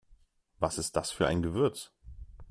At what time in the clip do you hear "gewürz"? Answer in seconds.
1.43-1.91